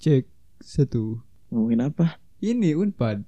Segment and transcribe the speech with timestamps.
[0.00, 0.24] Cek
[0.64, 1.20] satu.
[1.52, 2.16] Ngomongin apa?
[2.40, 3.18] Ini Unpad.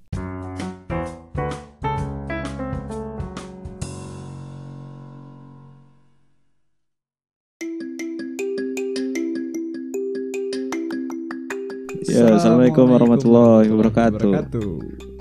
[12.03, 14.61] Ya, Assalamualaikum warahmatullahi wabarakatuh.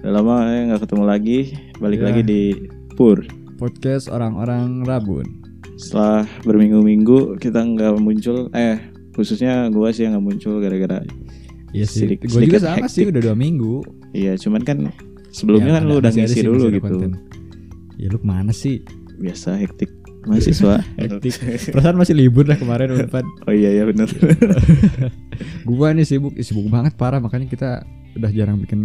[0.02, 1.40] Udah lama ya nggak ketemu lagi.
[1.78, 2.06] Balik Ya.
[2.10, 2.42] lagi di
[2.98, 3.24] Pur.
[3.56, 5.28] Podcast orang-orang Rabun.
[5.78, 8.50] Setelah berminggu-minggu kita nggak muncul.
[8.52, 8.82] Eh,
[9.14, 11.06] khususnya gua sih yang nggak muncul gara-gara.
[11.72, 12.08] Iya sih.
[12.16, 12.92] Gue juga sama hektik.
[12.92, 13.80] sih udah dua minggu.
[14.12, 14.78] Iya, cuman kan
[15.32, 16.84] sebelumnya Ya, kan lu udah ngisi sih, dulu gitu.
[16.84, 17.12] konten.
[17.96, 18.84] Ya lu ke mana sih?
[19.18, 19.88] Biasa hektik
[20.22, 20.86] mahasiswa.
[21.02, 21.34] Hektik.
[21.74, 23.26] Perasaan masih libur dah kemarin Unpad.
[23.48, 24.06] oh iya ya benar.
[25.68, 27.70] Gua nih sibuk, sibuk banget parah makanya kita
[28.14, 28.82] udah jarang bikin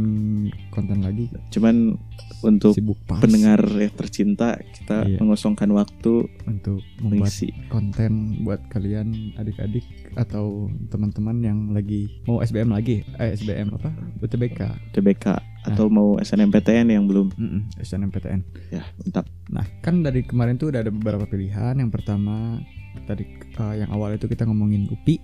[0.69, 1.27] konten lagi.
[1.49, 1.99] cuman
[2.39, 5.19] untuk Sibuk pas pendengar yang tercinta kita Iya.
[5.19, 6.13] mengosongkan waktu
[6.45, 7.49] untuk membuat mengisi.
[7.67, 9.83] konten buat kalian adik-adik
[10.15, 13.91] atau teman-teman yang lagi mau SBM lagi, eh SBM apa?
[14.19, 14.61] UTBK,
[14.93, 15.27] TBK
[15.67, 18.41] atau mau SNMPTN yang belum Mm-mm, SNMPTN.
[18.71, 21.75] ya mantap Nah, kan dari kemarin tuh udah ada beberapa pilihan.
[21.77, 22.59] Yang pertama
[23.05, 25.19] tadi eh, yang awal itu kita ngomongin UPI,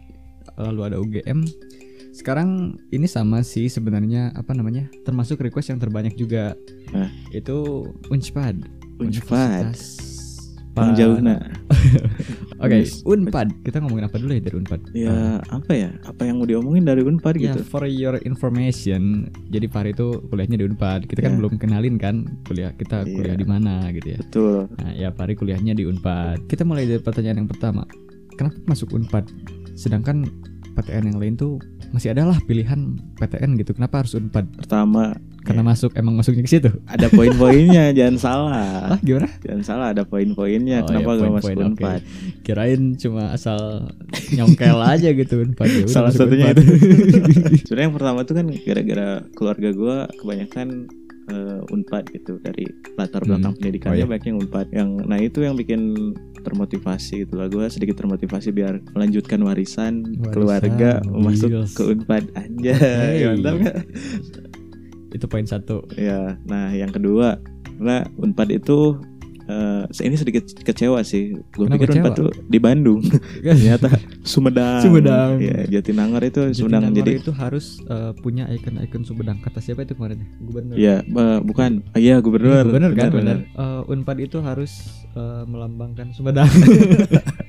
[0.56, 1.42] lalu ada UGM.
[2.12, 2.48] Sekarang
[2.88, 4.86] ini sama sih sebenarnya apa namanya?
[5.02, 6.52] Termasuk request yang terbanyak juga.
[6.92, 7.08] Nah.
[7.32, 7.88] Itu
[10.72, 11.36] Pa- jauh nah
[12.64, 12.86] Oke.
[13.04, 13.60] Unpad.
[13.60, 14.80] Kita ngomongin apa dulu ya dari Unpad?
[14.94, 19.68] ya apa ya apa yang mau diomongin dari Unpad Ya, gitu for your information, jadi
[19.68, 21.04] Fahri itu kuliahnya di Unpad.
[21.04, 21.38] Kita kan Ya.
[21.42, 23.12] belum kenalin kan kuliah kita Iya.
[23.12, 24.18] kuliah di mana gitu ya.
[24.22, 26.46] betul Nah, ya Fahri kuliahnya di Unpad.
[26.46, 27.84] Kita mulai dari pertanyaan yang pertama.
[28.32, 29.28] Kenapa masuk Unpad?
[29.74, 30.24] Sedangkan
[30.72, 31.60] PTN yang lain tuh
[31.92, 32.80] masih adalah pilihan
[33.14, 33.72] PTN gitu.
[33.72, 34.48] Kenapa harus Unpad?
[34.54, 35.12] pertama
[35.42, 36.70] Karena masuk emang masuknya ke situ.
[36.86, 39.26] ada poin-poinnya jangan salah Ah, gimana?
[39.38, 41.82] jangan salah ada poin-poinnya Oh, kenapa iya, gak masuk poin-poin, oke.
[41.82, 42.00] Unpad
[42.40, 43.58] Kirain cuma asal
[44.30, 45.66] nyongkel aja gitu Unpad.
[45.68, 46.56] Ya salah masuk satunya Unpad.
[46.56, 46.72] itu
[47.66, 50.68] sebenarnya yang pertama tuh kan gara-gara keluarga gua kebanyakan
[51.24, 53.60] eh, Unpad gitu dari latar belakang Hmm.
[53.60, 54.10] pendidikannya Oh, iya.
[54.10, 55.80] banyak yang Unpad yang nah itu yang bikin
[56.36, 62.74] termotivasi gitu lah gua sedikit termotivasi biar melanjutkan warisan, Warisan, keluarga masuk ke Unpad aja
[62.74, 63.26] Hey.
[63.28, 63.76] mantap nggak?
[65.12, 65.84] itu poin satu.
[65.94, 67.36] Ya, nah yang kedua,
[67.68, 68.96] karena Unpad itu
[69.48, 71.36] eh, ini sedikit kecewa sih.
[71.54, 73.02] Gue pikir Unpad tuh di Bandung,
[73.42, 73.90] ternyata
[74.22, 74.82] Sumedang.
[74.82, 75.40] Sumedang.
[75.42, 76.90] Ya, Jatinangor itu Sumedang.
[76.90, 79.38] Jatinangor Jadi, itu harus eh, punya ikon-ikon Sumedang.
[79.42, 80.22] Kata siapa itu kemarin?
[80.42, 80.74] Gubernur.
[80.78, 82.66] ya eh, bukan, iya gubernur.
[82.70, 83.10] Bener kan?
[83.10, 83.58] Bener, Bener.
[83.58, 86.50] Eh, Unpad itu harus eh, melambangkan Sumedang.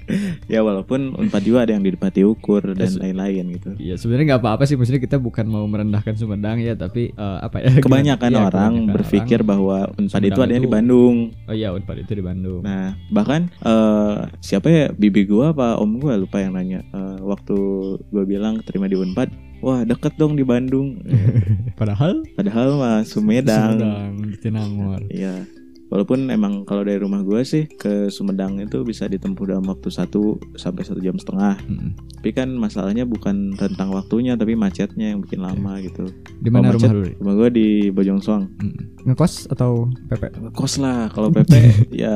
[0.54, 3.74] Ya walaupun Unpad juga ada yang di Depati Ukur dan lain-lain gitu.
[3.76, 4.78] Iya sebenarnya nggak apa-apa sih.
[4.78, 7.82] Maksudnya kita bukan mau merendahkan Sumedang ya, tapi eh, apa ya?
[7.82, 9.50] Kebanyakan Iya, orang kebanyakan berpikir orang.
[9.50, 11.16] bahwa Unpad itu Sumedang adanya di Bandung.
[11.44, 12.62] Oh iya Unpad itu di Bandung.
[12.62, 17.56] Nah, bahkan eh, siapa ya bibi gua apa om gua lupa yang nanya Eh, waktu
[18.08, 21.02] gua bilang terima di Unpad, wah deket dong di Bandung.
[21.80, 23.82] Padahal Padahal mah Sumedang.
[23.82, 25.02] Sumedang, Jatinangor.
[25.10, 25.42] Iya.
[25.94, 30.42] Walaupun emang kalau dari rumah gue sih ke Sumedang itu bisa ditempuh dalam waktu satu
[30.58, 31.62] sampai satu jam setengah.
[31.70, 31.94] Mm.
[32.18, 36.10] Tapi kan masalahnya bukan tentang waktunya, tapi macetnya yang bikin lama gitu.
[36.42, 37.14] Di mana rumah lu?
[37.22, 38.50] Rumah gue di Bojongsoang.
[38.58, 39.06] Mm.
[39.06, 40.34] Ngekos atau PP?
[40.50, 41.14] Ngekos lah.
[41.14, 41.54] Kalau PP
[42.02, 42.16] ya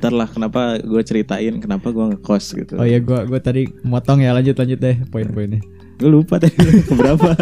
[0.00, 2.80] ntar lah kenapa gue ceritain kenapa gue ngekos gitu.
[2.80, 5.60] Oh iya gua gua tadi motong ya lanjut lanjut deh poin-poinnya.
[6.00, 6.56] Gue lupa tadi
[6.88, 7.36] keberapa.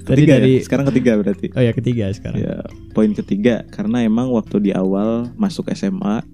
[0.00, 0.64] Tadi ketiga dari- ya?
[0.64, 1.46] sekarang ketiga berarti.
[1.52, 2.40] Oh ya ketiga sekarang.
[2.40, 6.24] Ya, poin ketiga karena emang waktu di awal masuk SMA,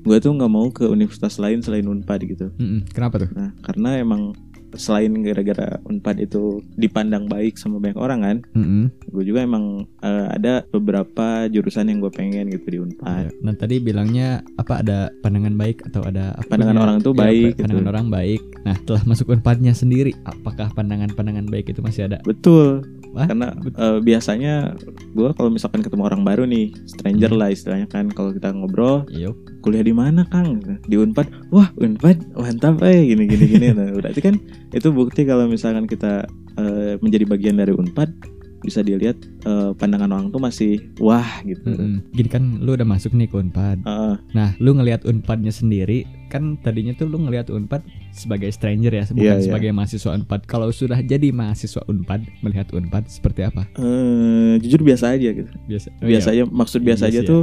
[0.00, 2.54] gue tuh nggak mau ke universitas lain selain Unpad gitu.
[2.54, 2.86] Mm-mm.
[2.88, 3.30] Kenapa tuh?
[3.34, 4.32] Nah, karena emang
[4.72, 6.40] selain gara-gara Unpad itu
[6.74, 8.90] dipandang baik sama banyak orang kan, Mm-mm.
[9.04, 9.64] gue juga emang
[9.98, 13.24] eh, ada beberapa jurusan yang gue pengen gitu di Unpad.
[13.26, 17.12] Ya, Nah tadi bilangnya apa ada pandangan baik atau ada apa Pandangan punya- orang tuh
[17.12, 17.92] ya, baik pa- Pandangan gitu.
[17.92, 18.40] orang baik.
[18.60, 22.18] Nah telah masuk unpadnya sendiri, apakah pandangan-pandangan baik itu masih ada?
[22.22, 24.74] Betul, Wah, karena eh, biasanya
[25.12, 27.40] gue kalau misalkan ketemu orang baru nih, stranger Hmm.
[27.42, 29.34] lah istilahnya kan, kalau kita ngobrol, Yuk.
[29.60, 30.62] kuliah di mana Kang?
[30.86, 31.50] Di Unpad.
[31.50, 33.66] Wah, Unpad mantap eh gini gini gini.
[33.74, 34.38] Nah, berarti kan
[34.70, 36.22] itu bukti kalau misalkan kita
[36.54, 41.64] eh, menjadi bagian dari Unpad bisa dilihat eh, pandangan orang tuh masih wah gitu.
[41.64, 42.04] Mm-mm.
[42.12, 43.80] Gini kan lu udah masuk nih ke unpad.
[43.82, 47.82] Heeh, Nah lu ngelihat unpadnya sendiri kan tadinya tuh lu ngelihat unpad
[48.14, 49.44] sebagai stranger ya, bukan Iya, iya.
[49.50, 50.40] sebagai mahasiswa unpad.
[50.46, 53.66] Kalau sudah jadi mahasiswa unpad melihat unpad seperti apa?
[53.74, 55.50] eh, jujur biasa aja gitu.
[55.66, 55.88] Biasa.
[55.90, 56.42] oh biasa iya.
[56.42, 57.42] aja maksud biasa Iya aja tuh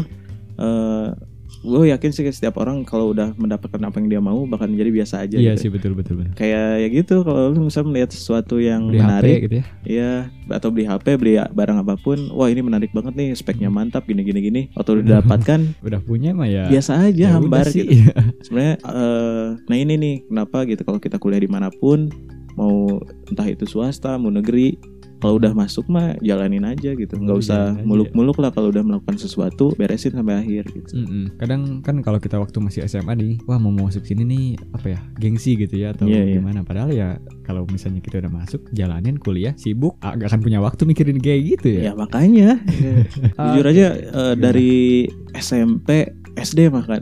[0.58, 1.10] eh
[1.60, 5.16] gue yakin sih setiap orang kalau udah mendapatkan apa yang dia mau bakal menjadi biasa
[5.22, 5.62] aja Iya gitu.
[5.62, 6.34] sih betul betul betul.
[6.34, 9.66] Kayak ya gitu kalau lu misalnya melihat sesuatu yang Beli HP menarik gitu ya.
[9.84, 10.12] Iya,
[10.50, 12.30] atau beli HP, beli barang apa pun.
[12.32, 14.62] Wah, ini menarik banget nih, speknya mantap gini gini gini.
[14.74, 16.68] Waktu udah dapatkan Udah punya mah ya.
[16.68, 17.84] biasa aja ya hambar sih.
[17.84, 18.12] gitu.
[18.46, 22.08] Sebenarnya eh, nah ini nih kenapa gitu kalau kita kuliah di mana pun
[22.54, 24.78] mau entah itu swasta mau negeri
[25.18, 27.82] kalau udah masuk mah jalanin aja gitu nggak Oh, usah aja.
[27.82, 31.36] muluk-muluk lah kalau udah melakukan sesuatu beresin sampai akhir gitu Mm-mm.
[31.36, 35.00] Kadang kan kalau kita waktu masih SMA nih, wah mau masuk sini nih apa ya
[35.16, 36.36] gengsi gitu ya atau Iya, iya.
[36.38, 36.62] gimana.
[36.62, 40.84] Padahal ya kalau misalnya kita udah masuk, jalanin kuliah, sibuk, ah, gak akan punya waktu
[40.84, 41.94] mikirin kayak gitu ya ya.
[41.94, 42.62] makanya
[43.52, 46.06] jujur aja eh, dari SMP
[46.36, 47.02] SD mah kan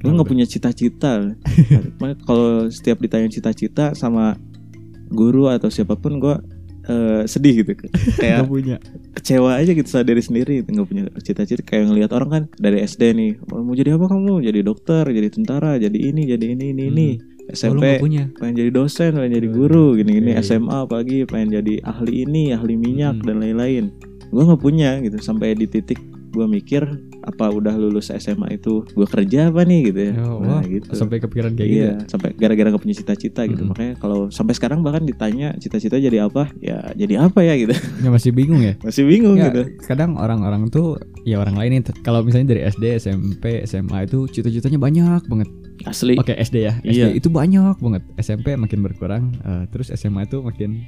[0.00, 1.36] lu nggak punya cita-cita
[2.26, 4.32] kalau setiap ditanya cita-cita sama
[5.08, 6.40] guru atau siapa pun gua
[6.82, 7.72] eh, sedih gitu.
[8.16, 8.76] Kayak Gak punya.
[9.12, 11.60] kecewa aja gitu sama diri sendiri gitu, nggak punya cita-cita.
[11.60, 13.30] Kayak ngelihat orang kan dari SD nih.
[13.48, 14.40] "Oh, mau jadi apa kamu?
[14.40, 17.08] Jadi dokter jadi tentara jadi ini jadi ini ini ini.
[17.10, 18.24] Oh, lu SMP gak punya.
[18.32, 20.30] pengen jadi dosen pengen jadi Oh, guru gini-gini.
[20.30, 20.40] iya.
[20.40, 23.26] SMA apalagi pengen jadi ahli ini ahli minyak Hmm.
[23.26, 23.84] dan lain-lain.
[24.30, 25.18] Gue nggak punya gitu.
[25.18, 25.98] Sampai di titik
[26.30, 26.86] gue mikir
[27.22, 30.90] apa udah lulus SMA itu gue kerja apa nih gitu ya Oh, nah wah, gitu
[30.92, 31.80] Sampai kepikiran kayak gitu.
[31.80, 33.70] iya sampai gara-gara gak punya cita-cita gitu Mm-mm.
[33.70, 38.08] makanya kalau sampai sekarang bahkan ditanya cita-cita jadi apa ya jadi apa ya gitu Ya
[38.08, 38.74] masih bingung ya.
[38.86, 42.84] masih bingung Ya, gitu kadang orang-orang tuh ya orang lain nih kalau misalnya dari SD,
[42.98, 45.48] SMP, SMA itu cita-citanya banyak banget.
[45.80, 47.08] asli Oke SD ya, SD Iya.
[47.14, 48.02] itu banyak banget.
[48.16, 50.84] SMP makin berkurang, eh, terus SMA itu makin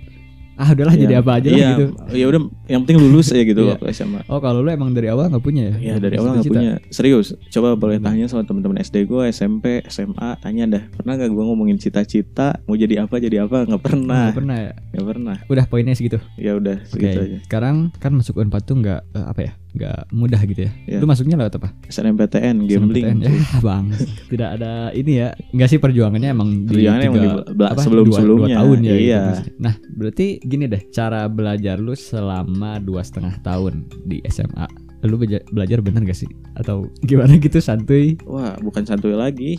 [0.62, 1.02] ah udahlah Iya.
[1.02, 1.84] jadi apa aja lah Iya, gitu.
[2.12, 3.74] ya udah yang penting lulus aja gitu Iya.
[3.74, 5.74] waktu SMA Oh kalau lu emang dari awal nggak punya ya?
[5.82, 7.34] Ya dari awal nggak punya serius.
[7.48, 8.06] Coba boleh Hmm.
[8.06, 10.82] tanya sama teman-teman SD gue, SMP, SMA, tanya dah.
[10.88, 13.66] Pernah gak gue ngomongin cita-cita mau jadi apa jadi apa?
[13.66, 14.72] Nggak pernah, Nggak pernah ya.
[14.92, 15.36] nggak pernah.
[15.44, 16.22] Udah poinnya segitu.
[16.36, 17.38] Ya udah segitu aja.
[17.42, 19.52] Sekarang kan masuk Unpad tuh nggak eh, apa ya?
[19.72, 20.72] Nggak mudah gitu ya.
[20.84, 20.98] Iya.
[20.98, 21.68] Lu masuknya lewat apa?
[21.86, 23.04] SNMPTN, gambling.
[23.08, 23.18] SNMPTN.
[23.24, 23.84] Ya bang,
[24.28, 25.28] tidak ada ini ya.
[25.48, 28.46] Nggak sih perjuangannya emang di Perjuangannya emang tiga- di bela- apa, sebelum-sebelumnya.
[28.46, 28.84] dua, dua tahun ya.
[28.90, 29.20] gitu Iya.
[29.22, 29.54] maksudnya.
[29.58, 34.66] nah berarti gini deh, cara belajar lu selama dua setengah tahun di SMA.
[35.02, 36.30] Lu beja- belajar bener gak sih?
[36.54, 38.14] Atau gimana gitu santuy?
[38.22, 39.58] Wah, bukan santuy lagi.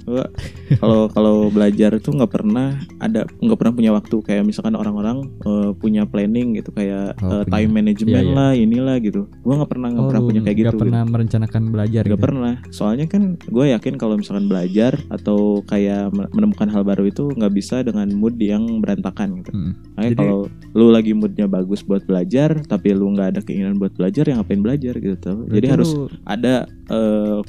[0.73, 5.71] Kalau kalau belajar itu nggak pernah ada nggak pernah punya waktu kayak misalkan orang-orang eh,
[5.75, 7.51] punya planning gitu kayak Oh, punya.
[7.51, 8.33] time management Iya, iya.
[8.33, 9.27] lah inilah gitu.
[9.41, 10.67] Gua nggak pernah nggak Oh, pernah punya kayak gitu.
[10.69, 12.23] nggak pernah merencanakan belajar Gak gitu.
[12.23, 12.53] pernah.
[12.69, 17.53] Soalnya kan gue yakin kalau misalkan belajar atau kayak me- menemukan hal baru itu nggak
[17.53, 19.51] bisa dengan mood yang berantakan gitu.
[19.51, 19.73] Hmm.
[19.95, 20.39] Jadi- kalau
[20.71, 24.59] lu lagi moodnya bagus buat belajar, tapi lu nggak ada keinginan buat belajar, ya ngapain
[24.59, 25.32] belajar gitu.
[25.49, 26.65] Jadi harus lu, ada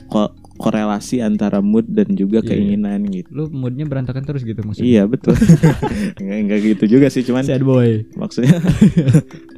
[0.09, 0.33] ko-
[0.65, 2.51] korelasi antara mood dan juga Iya, iya.
[2.51, 3.29] keinginan gitu.
[3.29, 4.89] lu moodnya berantakan terus gitu maksudnya.
[4.89, 5.37] Iya betul.
[6.17, 8.09] nggak, nggak gitu juga sih, cuman Sad boy.
[8.15, 8.57] maksudnya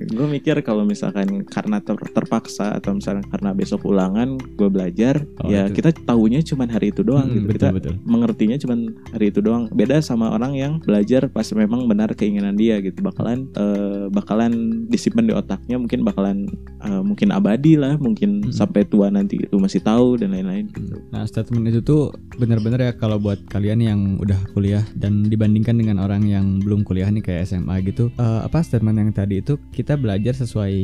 [0.08, 5.46] gue mikir kalau misalkan karena ter- terpaksa atau misalkan karena besok ulangan gue belajar Oh,
[5.46, 5.76] ya itu.
[5.76, 7.92] kita tahunya cuman hari itu doang Hmm, gitu betul kita betul.
[8.02, 8.78] mengertinya cuman
[9.10, 13.46] hari itu doang beda sama orang yang belajar pas memang benar keinginan dia gitu bakalan
[13.52, 14.52] eh, bakalan
[14.86, 16.48] disimpan di otaknya mungkin bakalan
[16.80, 18.50] eh, mungkin abadi lah mungkin Hmm.
[18.50, 22.92] sampai tua nanti itu masih tahu dan lain-lain gitu Nah statement itu tuh benar-benar ya
[22.96, 27.48] kalau buat kalian yang udah kuliah dan dibandingkan dengan orang yang belum kuliah nih kayak
[27.48, 30.74] SMA gitu eh, apa statement yang tadi itu kita belajar sesuai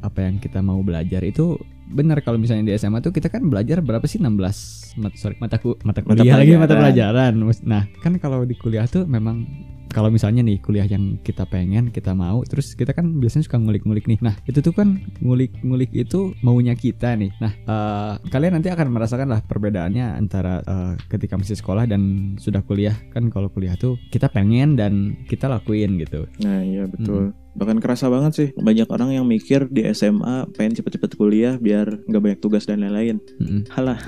[0.00, 1.58] apa yang kita mau belajar itu
[1.88, 4.22] benar kalau misalnya di SMA tuh kita kan belajar berapa sih?
[4.22, 7.32] 16 mat, sorry mata ku, mata Mata kuliah lagi mata pelajaran.
[7.66, 9.44] Nah kan kalau di kuliah tuh memang
[9.94, 14.10] kalau misalnya nih kuliah yang kita pengen kita mau terus kita kan biasanya suka ngulik-ngulik
[14.10, 14.18] nih.
[14.18, 17.30] Nah itu tuh kan ngulik-ngulik itu maunya kita nih.
[17.38, 22.64] Nah eh, kalian nanti akan merasakan lah perbedaannya antara eh, ketika masih sekolah dan sudah
[22.66, 22.96] kuliah.
[23.14, 26.26] Kan kalau kuliah tuh kita pengen dan kita lakuin gitu.
[26.42, 31.10] Nah iya betul bahkan kerasa banget sih banyak orang yang mikir di SMA pengen cepet-cepet
[31.14, 33.66] kuliah biar nggak banyak tugas dan lain-lain Mm-mm.
[33.70, 33.98] halah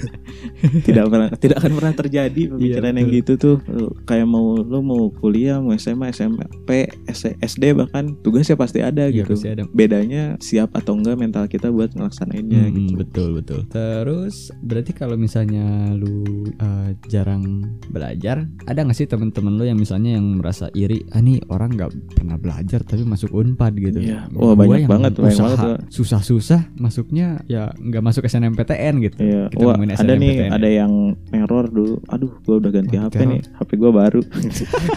[0.86, 3.56] tidak pernah tidak akan pernah terjadi pemikiran yang gitu tuh
[4.04, 9.34] kayak mau lu mau kuliah mau SMA SMP SD bahkan tugasnya pasti ada Iya, gitu
[9.34, 9.64] pasti ada.
[9.72, 13.60] bedanya siap atau enggak mental kita buat ngelaksanainnya gitu betul betul.
[13.66, 16.22] Terus berarti kalau misalnya lu
[16.60, 21.42] uh, jarang belajar, ada nggak sih teman-teman lu yang misalnya yang merasa iri, ah nih
[21.50, 23.98] orang nggak pernah belajar tapi masuk unpad gitu.
[23.98, 24.30] Iya.
[24.30, 25.78] Wah, Gua banyak banget, banyak usaha, banget, Wak.
[25.90, 29.16] susah-susah masuknya ya nggak masuk SNMPTN gitu.
[29.18, 30.50] Iya, Kita wah ngomongin ada nih, SNMPTN.
[30.54, 30.92] ada yang
[31.32, 31.94] error dulu.
[32.06, 33.30] Aduh, gua udah ganti Wah, HP teror.
[33.34, 33.40] nih.
[33.50, 34.20] HP gua baru.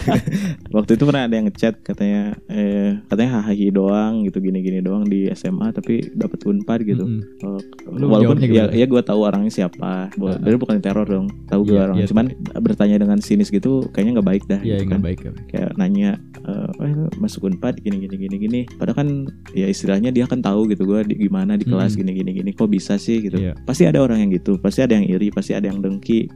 [0.76, 5.32] Waktu itu pernah ada yang ngechat katanya, eh, katanya hahaha doang gitu, gini-gini doang di
[5.32, 7.06] SMA, tapi dapat unpad gitu.
[7.08, 11.64] Eh, Lu walaupun ya, ya gue tahu orangnya siapa, Ah, Dia bukan teror dong, tahu
[11.64, 11.96] gue Iya, orang.
[11.98, 12.26] iya, Cuman
[12.60, 14.60] bertanya dengan sinis gitu, kayaknya nggak baik dah.
[14.60, 15.00] Iya gitu kan.
[15.00, 15.20] baik.
[15.48, 16.12] Kayak nanya,
[16.44, 18.62] eh, oh, ini masuk unpad gini gini gini gini.
[18.68, 19.08] Padahal kan
[19.56, 22.00] ya istilahnya dia kan tahu gitu gue di, gimana di kelas Mm.
[22.04, 22.50] gini gini gini.
[22.52, 23.40] Kok bisa sih gitu?
[23.40, 23.56] Iya.
[23.64, 26.28] Pasti ada orang yang gitu, pasti ada yang iri, pasti ada yang dengki.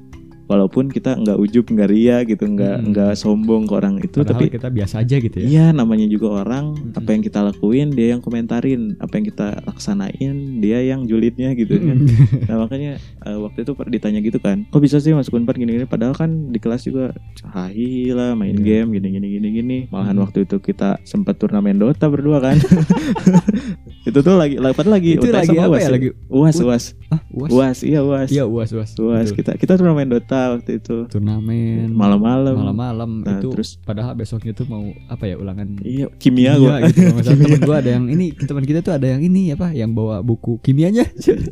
[0.48, 2.88] Walaupun kita nggak ujub nggak ria gitu nggak Hmm.
[2.90, 5.46] nggak sombong ke orang itu Padahal tapi kita biasa aja gitu ya.
[5.46, 6.96] Iya namanya juga orang Mm-mm.
[6.96, 11.76] apa yang kita lakuin dia yang komentarin apa yang kita laksanain dia yang julidnya gitu
[11.76, 12.08] kan Mm.
[12.48, 16.14] nah makanya eh, waktu itu ditanya gitu kan kok bisa sih masuk unpad gini-gini padahal
[16.14, 17.12] kan di kelas juga
[17.46, 18.84] hahi lah main Iya.
[18.84, 20.24] game gini-gini gini-gini malahan Mm.
[20.24, 22.56] waktu itu kita sempat turnamen Dota berdua kan
[24.08, 25.10] itu tuh lagi padahal lagi?
[25.14, 25.90] Itu lagi apa UAS ya?
[25.92, 26.84] Lagi uas uas.
[27.08, 27.50] Ah, uas.
[27.52, 28.30] uas iya uas.
[28.30, 28.92] Iya, uas, uas.
[28.96, 29.28] uas.
[29.28, 29.36] Betul.
[29.36, 31.06] kita kita turnamen Dota waktu itu.
[31.08, 32.56] Turnamen malam-malam.
[32.56, 33.10] Malam-malam.
[33.22, 35.76] Nah, itu terus- padahal besoknya tuh mau apa ya ulangan?
[35.80, 36.80] Iya kimia gua.
[36.88, 37.04] gitu.
[37.20, 40.24] Salah temen gua ada yang ini teman kita tuh ada yang ini apa yang bawa
[40.24, 41.04] buku kimianya.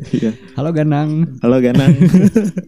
[0.09, 0.31] Iya.
[0.55, 1.39] halo Ganang.
[1.43, 1.91] Halo Ganang.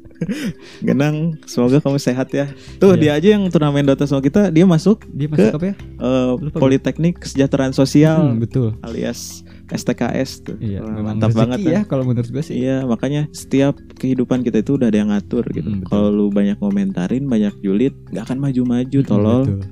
[0.88, 2.50] Ganang, semoga kamu sehat ya.
[2.78, 3.00] Tuh Iya.
[3.00, 5.76] dia aja yang turnamen Dota sama kita, dia masuk dia masuk apa ya?
[5.98, 6.36] gua.
[6.52, 8.34] Politeknik Kesejahteraan Sosial.
[8.34, 8.74] Hmm, betul.
[8.82, 10.58] Alias STKS tuh.
[10.58, 11.82] iya Wah, mantap banget ya ya.
[11.84, 15.68] kalau menurut gua sih Iya, makanya setiap kehidupan kita itu udah ada yang ngatur gitu.
[15.68, 15.84] Hmm.
[15.84, 19.42] Kalau lu banyak komentarin, banyak julid, gak akan maju-maju tolol.
[19.44, 19.60] Betul.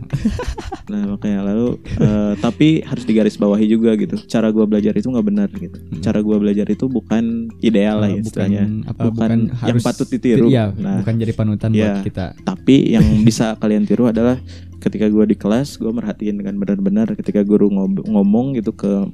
[0.85, 4.21] Nah, makanya lalu eh, tapi harus digarisbawahi juga gitu.
[4.23, 5.73] Cara gua belajar itu nggak benar gitu.
[5.73, 5.97] Hmm.
[5.99, 8.69] Cara gua belajar itu bukan ideal lah Eh, istilahnya.
[8.85, 10.45] apa Bukan bukan yang harus patut ditiru.
[10.45, 11.01] Iya, Nah.
[11.01, 11.81] bukan jadi panutan Iya.
[11.89, 12.25] buat kita.
[12.37, 14.37] Tapi yang bisa kalian tiru adalah
[14.77, 17.73] ketika gue di kelas, gue merhatiin dengan benar-benar ketika guru
[18.05, 19.05] ngomong gitu ke eh,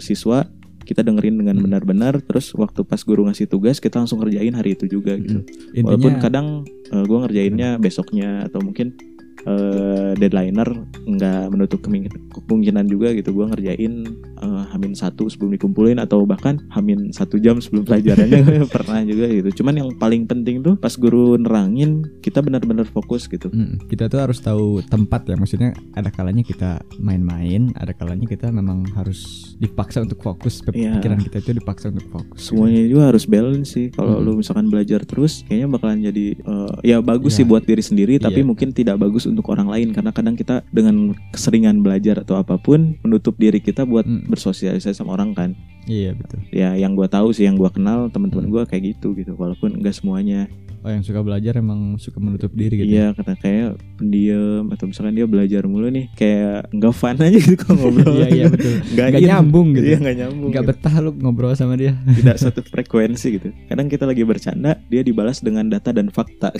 [0.00, 0.46] siswa,
[0.84, 1.64] kita dengerin dengan Hmm.
[1.70, 2.18] benar-benar.
[2.24, 5.44] Terus waktu pas guru ngasih tugas, kita langsung kerjain hari itu juga gitu.
[5.72, 6.46] Intinya Walaupun kadang
[6.90, 8.98] gue ngerjainnya besoknya atau mungkin
[9.42, 10.70] eh, deadlineer
[11.06, 13.32] nggak menutup kemungkin- kemungkinan juga gitu.
[13.32, 13.94] Gue ngerjain
[14.36, 18.40] eh, hamin satu sebelum dikumpulin atau bahkan hamin satu jam sebelum pelajarannya
[18.74, 19.62] pernah juga gitu.
[19.62, 23.48] Cuman yang paling penting tuh pas guru nerangin kita benar-benar fokus gitu.
[23.48, 28.48] Mm, kita tuh harus tahu tempat ya maksudnya ada kalanya kita main-main ada kalanya kita
[28.48, 29.20] memang harus
[29.56, 30.96] dipaksa untuk fokus Iya.
[30.96, 34.24] pikiran kita itu dipaksa untuk fokus semuanya juga harus balance sih kalau Hmm.
[34.24, 37.36] lu misalkan belajar terus kayaknya bakalan jadi eh, ya bagus Iya.
[37.36, 38.46] sih buat diri sendiri tapi Iya.
[38.46, 39.94] mungkin tidak bagus untuk orang lain.
[39.94, 44.26] Karena kadang kita dengan keseringan belajar atau apa pun menutup diri kita buat Hmm.
[44.28, 45.54] bersosialisasi sama orang kan.
[45.88, 46.44] Iya betul.
[46.52, 49.96] Ya yang gua tahu sih yang gua kenal teman-teman gua kayak gitu gitu walaupun enggak
[49.96, 50.50] semuanya
[50.84, 53.70] oh yang suka belajar emang suka menutup diri gitu iya karena kayak
[54.00, 58.28] pendiam atau misalkan dia belajar mulu nih kayak nggak fun aja gitu kalau ngobrol iya
[58.28, 60.72] iya betul nggak nyambung gitu iya nggak nyambung nggak gitu.
[60.74, 63.48] betah lu ngobrol sama dia tidak satu frekuensi gitu.
[63.68, 66.52] Kadang kita lagi bercanda, dia dibalas dengan data dan fakta.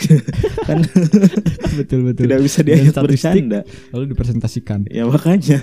[0.69, 0.85] kan
[1.79, 3.03] betul betul tidak bisa statistik.
[3.03, 3.61] bercanda.
[3.95, 5.59] lalu dipresentasikan Ya makanya.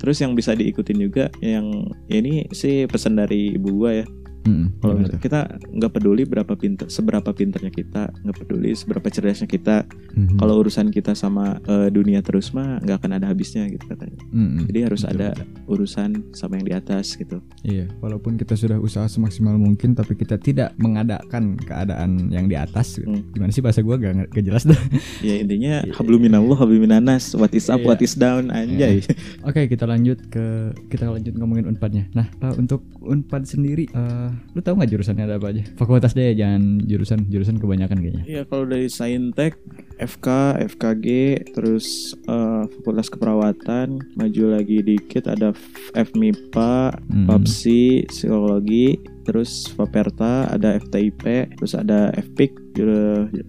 [0.00, 4.06] Terus yang bisa diikutin juga yang ya ini sih pesan dari ibu gua ya.
[4.44, 9.84] Mm, Kalau kita nggak peduli berapa pinter, seberapa pinternya kita, nggak peduli seberapa cerdasnya kita.
[10.14, 10.36] Mhm.
[10.36, 14.18] Kalau urusan kita sama eh, dunia terus mah nggak akan ada habisnya gitu katanya.
[14.30, 14.64] Mm-mm.
[14.66, 15.46] Jadi harus Betul, ada betul.
[15.68, 17.38] urusan sama yang di atas gitu.
[17.62, 22.96] Iya, walaupun kita sudah usaha semaksimal mungkin, tapi kita tidak mengadakan keadaan yang di atas.
[22.96, 23.10] gitu.
[23.10, 23.22] Hmm.
[23.30, 24.78] Gimana sih bahasa gua gak, gak jelas dah.
[25.18, 27.86] Ya intinya habluminallah habluminanas what is up Iya.
[27.86, 29.02] what is down anjay.
[29.42, 30.46] Oke, kita lanjut ke
[30.88, 32.06] kita lanjut ngomongin unpadnya.
[32.12, 35.62] Nah, untuk unpad sendiri, eh, lu tahu nggak jurusannya ada apa aja?
[35.74, 38.24] Fakultas deh, jangan jurusan jurusan kebanyakan kayaknya.
[38.24, 39.58] Iya kalau dari Saintek,
[39.96, 40.28] FK,
[40.72, 41.06] FKG,
[41.52, 45.52] terus eh, Fakultas Keperawatan, maju lagi dikit ada
[45.92, 47.26] FMIPA, Hmm.
[47.26, 52.52] PAPSI, Psikologi, terus Faperta, ada FTIP, terus ada FPIK,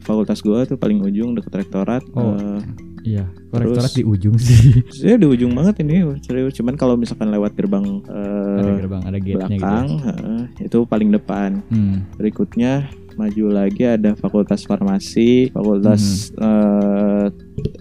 [0.02, 2.02] Fakultas gua tuh paling ujung deket rektorat.
[2.16, 2.36] Oh.
[2.36, 2.60] Eh,
[3.04, 4.84] Iya, korektorat di ujung sih.
[4.92, 6.54] Sebenarnya di ujung banget ini, serius.
[6.56, 9.64] Cuman kalau misalkan lewat gerbang eh, ada gerbang, ada gate-nya gitu.
[9.64, 11.50] belakang, heeh, itu paling depan.
[11.72, 12.04] Hmm.
[12.20, 12.88] Berikutnya
[13.20, 17.28] maju lagi ada Fakultas Farmasi, Fakultas eh,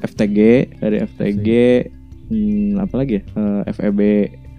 [0.02, 0.38] FTG
[0.82, 1.48] dari FTG,
[2.30, 3.22] hmm, apa lagi ya?
[3.34, 4.00] Eh, FEB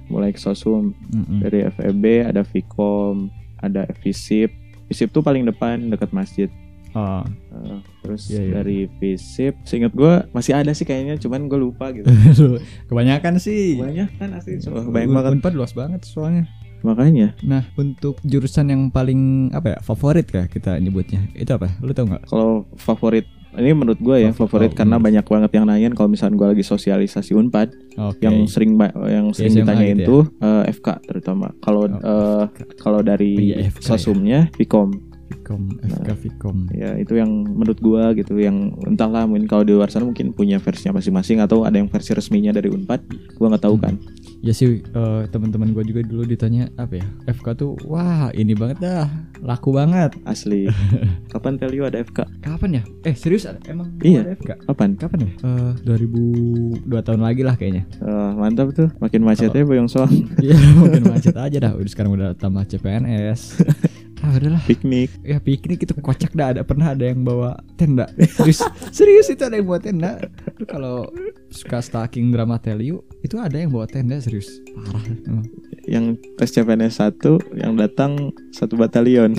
[0.10, 1.46] mulai ke Sosum Mm-mm.
[1.46, 3.30] dari FEB ada Vkom,
[3.62, 4.50] ada FISIP.
[4.90, 6.50] FISIP tuh paling depan dekat masjid.
[6.92, 8.52] Oh, Eh, terus Iya, iya.
[8.56, 12.08] dari FISIP, seingat gue masih ada sih kayaknya, cuman gue lupa gitu.
[12.90, 13.78] kebanyakan sih.
[13.78, 15.32] Banyak kan asli, Wah, banyak banget.
[15.38, 16.50] Unpad luas banget soalnya.
[16.80, 21.28] Makanya Nah, untuk jurusan yang paling apa ya favorit kah kita nyebutnya?
[21.36, 21.76] Itu apa?
[21.80, 22.24] Lu tau nggak?
[22.26, 25.04] kalau favorit ini menurut gue ya Oh, favorit oh, karena hmm.
[25.04, 28.22] banyak banget yang nanyain kalau misalnya gue lagi sosialisasi unpad Oke.
[28.22, 28.78] yang sering
[29.10, 30.08] yang sering SMA ditanyain gitu ya?
[30.08, 32.46] tuh eh, FK terutama kalau Oh, eh,
[32.78, 33.70] kalau dari Oh, iya, ya.
[33.76, 34.40] sosumnya
[35.50, 36.58] Vkom Vkom, FK Vkom.
[36.70, 40.58] ya itu yang menurut gue gitu yang entahlah mungkin kalau di luar sana mungkin punya
[40.58, 43.84] versinya masing-masing atau ada yang versi resminya dari unpad gue nggak tahu Hmm.
[43.84, 43.96] kan.
[44.40, 48.78] Ya sih eh, teman-teman gue juga dulu ditanya apa ya FK tuh wah ini banget
[48.80, 50.14] dah laku banget.
[50.24, 50.70] Asli.
[51.34, 52.84] Kapan tell you ada FK kapan ya?
[53.04, 54.22] Eh serius ada emang Iya.
[54.24, 54.90] ada FK kapan?
[54.96, 55.32] Kapan ya?
[55.42, 57.84] Eh 2000 dua tahun lagi lah kayaknya.
[58.00, 60.14] Eh, mantap tuh makin macetnya boyong soang.
[60.38, 63.42] Iya mungkin macet aja dah udah sekarang udah tambah CPNS
[64.20, 64.60] Ah, udahlah.
[64.68, 68.12] piknik Ya piknik itu kocak dah ada pernah ada yang bawa tenda.
[68.36, 68.60] Serius,
[68.98, 70.12] serius itu ada yang bawa tenda.
[70.68, 71.08] Kalau
[71.50, 74.60] suka stalking drama Telio itu ada yang bawa tenda serius.
[74.76, 75.48] Parah emang.
[75.90, 79.34] yang tes CPNS 1 yang datang satu batalion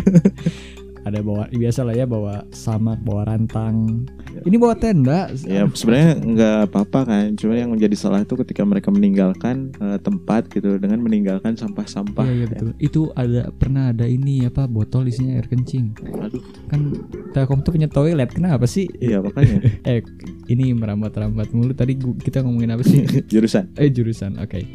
[1.06, 4.02] Ada bawa biasa lah ya bawa samak, bawa rantang.
[4.36, 5.30] Ini bawa tenda.
[5.38, 10.50] ya sebenarnya nggak apa-apa kan cuma yang menjadi salah itu ketika mereka meninggalkan eh, tempat
[10.50, 12.68] gitu dengan meninggalkan sampah-sampah Iya, iya betul.
[12.76, 15.94] Itu ada pernah ada ini apa botol isinya air kencing.
[16.16, 16.90] aduh Kan
[17.30, 18.28] Telkom tuh punya toilet.
[18.28, 18.90] Kenapa sih?
[18.98, 20.02] iya makanya Eh
[20.48, 23.06] ini merambat-rambat mulu tadi gua- kita ngomongin apa sih?
[23.30, 24.36] jurusan eh jurusan.
[24.36, 24.66] Oke.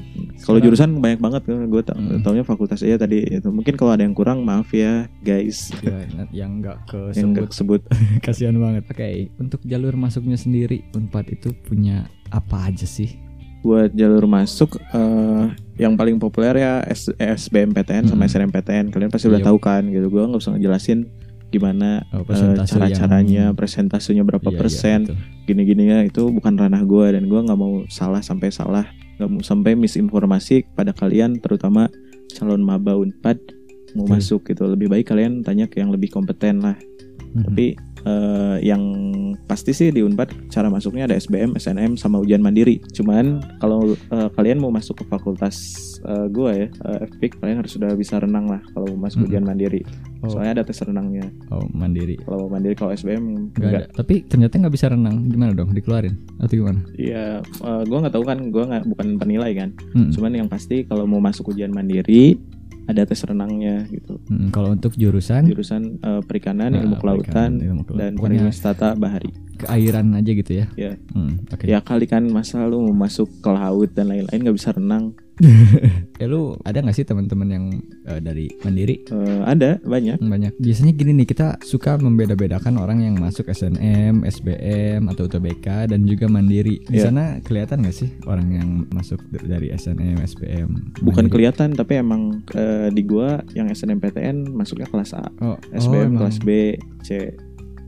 [0.41, 2.21] Kalau jurusan banyak banget kan gue tau Mm.
[2.21, 6.57] taunya fakultas iya tadi itu mungkin kalau ada yang kurang maaf ya guys Ya, yang
[6.57, 6.81] enggak
[7.13, 7.81] yang kesebut nggak sebut
[8.25, 8.83] kasihan banget.
[8.85, 13.17] Oke, untuk jalur masuknya sendiri Unpad itu punya apa aja sih?
[13.61, 15.45] buat jalur masuk eh,
[15.77, 18.29] yang paling populer ya S SBMPTN sama Mm.
[18.49, 19.47] SNMPTN kalian pasti udah Iya.
[19.47, 21.05] tahu kan gitu gue nggak usah ngejelasin
[21.51, 25.15] gimana Oh, eh, cara-caranya yang- presentasenya berapa Iya, iya, persen betul.
[25.45, 29.75] gini-gininya itu bukan ranah gue dan gue nggak mau salah sampai salah nggak mau sampai
[29.75, 31.91] misinformasi pada kalian terutama
[32.31, 33.37] calon maba unpad
[33.93, 34.11] mau Betul.
[34.13, 36.79] masuk gitu lebih baik kalian tanya ke yang lebih kompeten lah
[37.29, 37.43] Mhm.
[37.45, 37.65] tapi
[38.03, 38.81] eh, yang
[39.43, 44.29] pasti sih di unpad cara masuknya ada SBM SNM sama ujian mandiri cuman kalau eh,
[44.31, 45.55] kalian mau masuk ke fakultas
[46.01, 49.27] eh, gue ya eh, FPIK kalian harus sudah bisa renang lah kalau mau masuk Mhm.
[49.27, 49.81] ujian mandiri
[50.21, 50.29] Oh.
[50.29, 52.13] soalnya ada tes renangnya oh mandiri.
[52.21, 53.85] kalau mau mandiri kalau SBM Enggak ada.
[53.91, 55.25] Tapi ternyata nggak bisa renang.
[55.25, 55.73] Gimana dong?
[55.73, 56.79] Dikeluarin atau gimana?
[56.93, 59.69] Iya, eh, gua nggak tahu kan, gua nggak bukan penilai kan.
[59.91, 60.09] Hmm.
[60.09, 62.37] Cuman yang pasti kalau mau masuk ujian mandiri
[62.83, 64.17] ada tes renangnya gitu.
[64.25, 68.01] Hmm, kalau untuk jurusan Jurusan eh, perikanan, Nah, ilmu kelautan, perikanan, ilmu kelautan.
[68.07, 69.31] dan pariwisata bahari.
[69.53, 70.65] keairan aja gitu ya.
[70.73, 70.97] Iya.
[71.13, 71.63] Hmm, oke.
[71.63, 75.13] Ya kali kan masa lu mau masuk ke laut dan lain-lain nggak bisa renang.
[76.21, 77.65] Eh lu ada nggak sih teman-teman yang
[78.05, 79.01] eh, dari mandiri?
[79.09, 80.21] Eh, ada banyak.
[80.21, 80.53] Banyak.
[80.55, 86.29] Biasanya gini nih, kita suka membeda-bedakan orang yang masuk SNM, SBM atau UTBK dan juga
[86.29, 86.85] mandiri.
[86.85, 87.09] Di Iya.
[87.09, 90.69] sana kelihatan nggak sih orang yang masuk dari SNM, SBM?
[91.01, 91.33] Bukan mandiri?
[91.33, 96.37] kelihatan tapi emang eh, di gua yang SNMPTN masuknya kelas A, Oh, SBM oh, kelas.
[96.37, 97.33] B, C.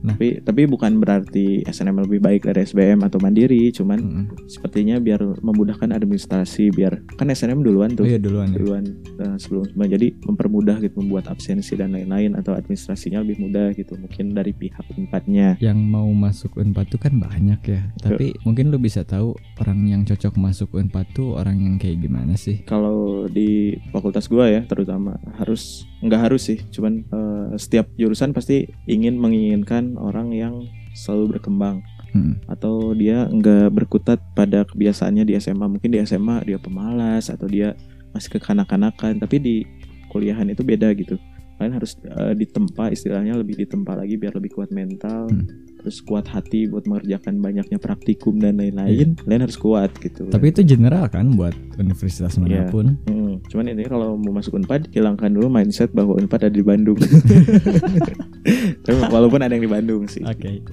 [0.03, 0.19] Nah.
[0.19, 4.25] Tapi tapi bukan berarti SNM lebih baik dari SBM atau mandiri, cuman Mm-mm.
[4.51, 8.59] sepertinya biar memudahkan administrasi biar kan SNM duluan Oh tuh iya duluan ya.
[8.59, 8.83] duluan
[9.17, 13.95] eh, sebelum sebelum jadi mempermudah gitu membuat absensi dan lain-lain atau administrasinya lebih mudah gitu
[13.95, 17.81] mungkin dari pihak tempatnya Yang mau masuk Unpad tuh kan banyak ya.
[17.95, 22.35] Tapi mungkin lu bisa tahu orang yang cocok masuk Unpad tuh orang yang kayak gimana
[22.35, 22.59] sih?
[22.65, 28.67] kalau di fakultas gua ya terutama harus nggak harus sih cuman eh, setiap jurusan pasti
[28.85, 31.81] ingin menginginkan orang yang selalu berkembang
[32.13, 32.37] Hmm.
[32.45, 37.73] atau dia nggak berkutat pada kebiasaannya di SMA mungkin di SMA dia pemalas atau dia
[38.13, 39.55] masih kekanak-kanakan tapi di
[40.07, 41.17] kuliahan itu beda gitu
[41.57, 45.49] kalian harus eh, ditempa istilahnya lebih ditempa lagi biar lebih kuat mental Hmm.
[45.81, 50.29] terus kuat hati buat mengerjakan banyaknya praktikum dan lain-lain kalian harus kuat gitu.
[50.29, 52.39] Tapi itu general kan buat universitas Iya.
[52.39, 52.85] mana pun.
[53.03, 53.12] Hmm,
[53.53, 56.97] cuman intinya kalau mau masuk Unpad hilangkan dulu mindset bahwa Unpad ada di Bandung.
[58.85, 60.25] Tapi walaupun ada yang di Bandung sih.
[60.25, 60.65] Oke.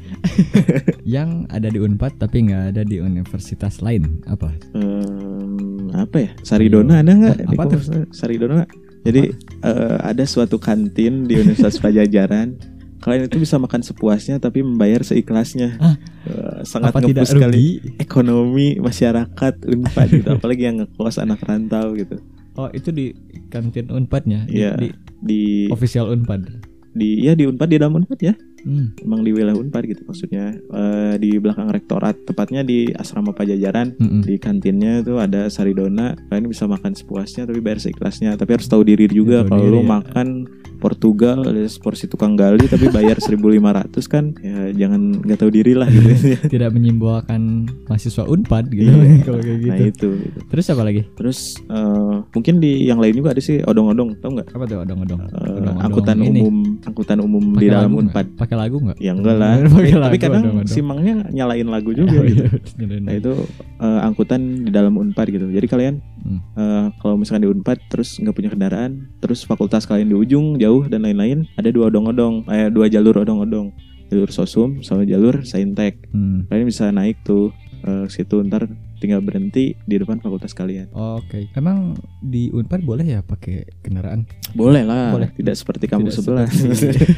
[1.05, 4.49] yang ada di Unpad tapi nggak ada di universitas lain apa?
[4.73, 6.31] Em, apa ya?
[6.41, 7.53] Saridona ada nggak?
[7.53, 7.81] Apa tuh?
[8.17, 8.65] Saridona.
[9.05, 9.29] Jadi
[9.61, 12.57] eh, ada suatu kantin di Universitas Pajajaran.
[13.01, 15.77] Kalian itu bisa makan sepuasnya tapi membayar seikhlasnya.
[15.81, 15.97] Ah.
[16.25, 20.29] Eh, sangat ngepus sekali ekonomi masyarakat Unpad gitu.
[20.41, 22.17] Apalagi yang ngekos anak rantau gitu.
[22.61, 23.17] Oh itu di
[23.49, 24.45] kantin Unpadnya?
[24.45, 24.77] Di- Iya.
[24.77, 24.89] Di,
[25.21, 26.69] Di official Unpad.
[26.91, 28.35] di ya di Unpad di dalam Unpad ya.
[28.63, 28.93] Hmm.
[28.99, 34.21] emang di wilayah Unpad gitu maksudnya eh, di belakang rektorat tepatnya di asrama Pajajaran Mm-mm.
[34.21, 38.83] di kantinnya itu ada saridona kalian bisa makan sepuasnya tapi bayar seikhlasnya tapi harus tahu
[38.83, 39.89] diri juga Ya, kalau diri lu ya.
[39.91, 40.29] makan
[40.77, 43.61] Portugal ada porsi tukang gali tapi bayar 1500
[44.07, 46.09] kan ya jangan nggak tahu diri lah gitu
[46.53, 47.41] Tidak menyimbolkan
[47.87, 49.21] mahasiswa Unpad gitu Iya.
[49.27, 49.71] kalau kayak gitu.
[49.71, 50.39] nah itu gitu.
[50.47, 51.03] Terus apa lagi?
[51.13, 55.21] terus eh, mungkin di yang lain juga ada sih odong-odong tau nggak Apa tuh odong-odong?
[55.31, 56.41] Odong-odong angkutan ini.
[56.41, 57.91] umum angkutan umum Pakai di dalam?
[57.93, 58.99] Unpad Pakai lagu nggak?
[58.99, 60.67] ya enggak lah tapi, tapi lagu, kadang odong-odong.
[60.67, 62.51] si Mangnya nyalain lagu juga gitu
[62.83, 63.23] Nyalain Nah lagu.
[63.23, 63.33] itu
[63.79, 65.47] eh, angkutan di dalam Unpad gitu.
[65.49, 66.37] Jadi kalian Hmm.
[66.53, 70.85] eh, kalau misalkan di Unpad terus nggak punya kendaraan, terus fakultas kalian di ujung jauh
[70.85, 73.71] dan lain-lain, ada dua odong-odong, eh dua jalur odong-odong,
[74.07, 76.11] jalur sosum sama jalur saintek.
[76.11, 76.45] Hmm.
[76.45, 78.67] Kalian bisa naik tuh eh, ke situ ntar
[79.01, 80.93] tinggal berhenti di depan fakultas kalian.
[80.93, 81.49] Oke.
[81.57, 84.29] Emang di Unpad boleh ya pakai kendaraan?
[84.53, 85.33] Boleh lah, Boleh.
[85.33, 86.47] tidak seperti kampus Tidak sebelah.
[86.47, 87.09] seperti-.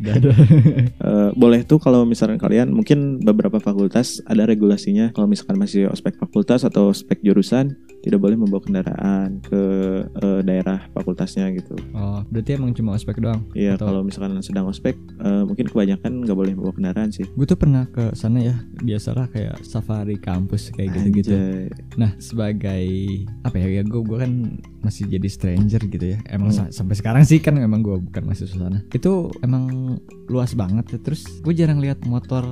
[1.00, 6.16] Eh, boleh tuh kalau misalkan kalian mungkin beberapa fakultas ada regulasinya kalau misalkan masih ospek
[6.16, 9.62] fakultas atau ospek jurusan tidak boleh membawa kendaraan ke
[10.10, 11.76] eh, daerah fakultasnya gitu.
[11.92, 13.44] Oh, berarti emang cuma ospek doang.
[13.52, 17.24] Iya, Atau- kalau misalkan sedang ospek eh, mungkin kebanyakan nggak boleh membawa kendaraan sih.
[17.30, 21.36] Gue tuh pernah ke sana ya, biasalah kayak safari kampus kayak gitu-gitu.
[21.94, 22.84] Nah, sebagai
[23.42, 23.68] apa ya?
[23.70, 24.32] Ya gue kan
[24.80, 26.18] masih jadi stranger gitu ya.
[26.26, 26.66] Emang Hmm.
[26.66, 28.80] sa- sampai sekarang sih kan emang gue bukan mahasiswa sana.
[28.88, 30.98] Itu emang luas banget ya.
[31.00, 32.42] Terus gue jarang lihat motor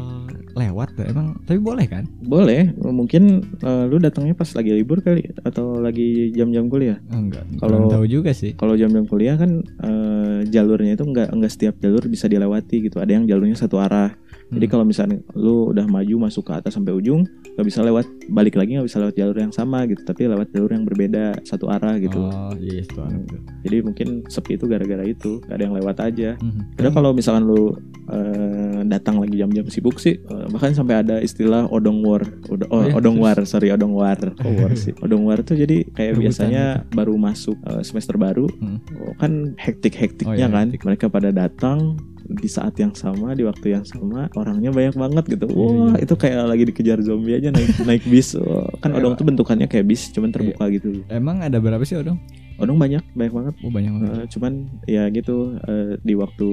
[0.54, 0.92] lewat.
[1.00, 2.04] Emang tapi boleh kan?
[2.20, 6.98] Boleh, mungkin eh, lu datangnya pas lagi libur kali atau lagi jam-jam kuliah.
[7.08, 7.44] Enggak.
[7.58, 8.54] Kalau- tahu juga sih.
[8.54, 12.98] Kalau jam-jam kuliah kan eh, jalurnya itu nggak nggak setiap jalur bisa dilewati gitu.
[12.98, 14.14] Ada yang jalurnya satu arah.
[14.48, 14.72] Jadi Hmm.
[14.72, 17.20] kalau misalnya lu udah maju masuk ke atas sampai ujung,
[17.52, 20.72] nggak bisa lewat balik lagi nggak bisa lewat jalur yang sama gitu, tapi lewat jalur
[20.72, 22.16] yang berbeda satu arah gitu.
[22.16, 23.40] Oh, iya yes, anak tuh.
[23.60, 26.30] Jadi mungkin sepi itu gara-gara itu, gak ada yang lewat aja.
[26.40, 26.80] Mhm.
[26.80, 27.76] Padahal kalau misalkan lu
[28.08, 32.80] eh, datang lagi jam-jam sibuk sih, eh, bahkan sampai ada istilah odong war, Od- oh,
[32.80, 36.10] Oh iya, odong war, sorry odong war, oh war sih, odong war tuh jadi kayak
[36.10, 38.80] Rebutan biasanya baru masuk eh, semester baru, Hmm.
[38.98, 40.82] oh, kan hektik-hektiknya Oh iya, kan, hektik.
[40.82, 45.46] mereka pada datang di saat yang sama di waktu yang sama orangnya banyak banget gitu
[45.46, 46.04] Iya, wah iya.
[46.04, 49.00] itu kayak lagi dikejar zombie aja naik naik bis Wah, kan Iya.
[49.00, 52.20] odong tuh bentukannya kayak bis cuman terbuka gitu Emang ada berapa sih odong?
[52.56, 54.10] odong banyak banyak banget Oh banyak banget.
[54.12, 54.52] Eh, cuman
[54.84, 56.48] ya gitu eh, di waktu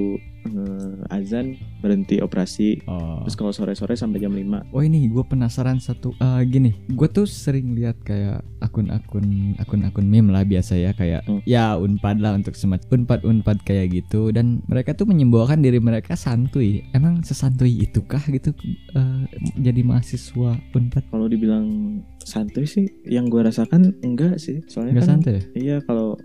[0.48, 3.22] eh, azan berhenti operasi Oh.
[3.22, 7.24] terus kalau sore-sore sampai jam 5 Oh ini gue penasaran satu Eh, gini, gue tuh
[7.24, 9.24] sering lihat kayak akun-akun
[9.58, 11.42] akun-akun meme lah biasa ya kayak Hmm.
[11.44, 16.14] ya unpad lah untuk semat unpad unpad kayak gitu dan mereka tuh menyembolkan diri mereka
[16.14, 16.84] santuy.
[16.90, 18.52] Emang sesantuy itukah gitu
[18.92, 19.22] eh,
[19.56, 21.02] jadi mahasiswa unpad?
[21.08, 21.66] kalau dibilang
[22.20, 25.32] santuy sih yang gue rasakan enggak sih soalnya Enggak kan santuy?
[25.32, 25.42] ya?
[25.54, 26.18] Iya kalau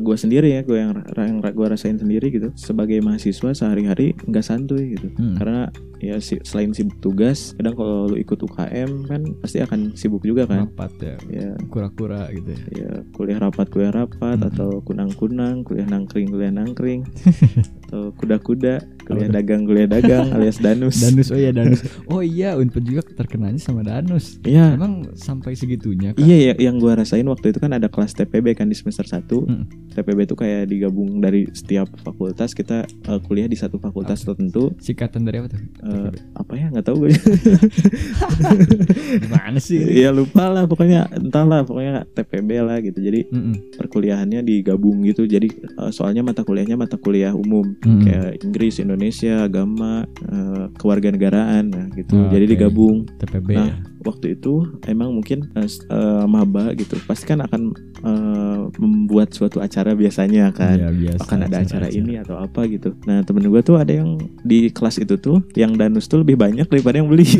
[0.00, 4.94] gue sendiri ya gue yang yang gue rasain sendiri gitu sebagai mahasiswa sehari-hari nggak santuy
[4.94, 5.36] gitu Hmm.
[5.36, 10.22] karena ya si- selain sibuk tugas kadang kalau lu ikut UKM kan pasti akan sibuk
[10.22, 12.60] juga kan Rapat ya, ya kura-kura gitu ya.
[12.74, 14.48] ya kuliah rapat kuliah rapat Hmm.
[14.48, 17.04] atau kunang-kunang kuliah nangkring kuliah nangkring
[17.90, 21.82] atau kuda-kuda kuliah dagang kuliah dagang alias danus Danus oh iya Danus.
[22.06, 24.38] Oh iya unpad juga terkenanya sama Danus.
[24.40, 26.22] iya Emang sampai segitunya kan?
[26.22, 29.26] Iya ya, yang gue rasain waktu itu kan ada kelas TPB kan di semester 1
[29.40, 29.66] Hmm.
[29.90, 35.26] TPB itu kayak digabung dari setiap fakultas kita eh, kuliah di satu fakultas tertentu Singkatan
[35.26, 35.58] dari apa tuh?
[35.58, 37.10] Eh, apa ya nggak tahu gue
[39.18, 39.80] Gimana sih?
[39.80, 43.74] Iya lupa lah pokoknya entahlah pokoknya TPB lah gitu jadi Mm-mm.
[43.74, 48.04] perkuliahannya digabung gitu jadi eh, soalnya mata kuliahnya mata kuliah umum Mm-mm.
[48.04, 52.52] kayak Inggris Indonesia agama eh, kewarganegaraan nah gitu Oh, jadi oke.
[52.52, 53.76] digabung TPB Nah, ya.
[54.00, 54.52] Waktu itu
[54.84, 55.68] emang mungkin eh,
[56.24, 57.62] maba gitu pasti kan akan
[58.00, 62.00] eh, membuat suatu acara biasanya kan Iya, biasa, akan ada acara acara-acara.
[62.00, 65.74] ini atau apa gitu nah temen gue tuh ada yang di kelas itu tuh yang
[65.74, 67.24] danus tuh lebih banyak daripada yang beli